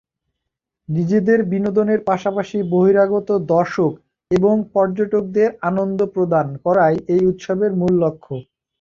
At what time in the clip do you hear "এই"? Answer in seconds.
7.13-7.21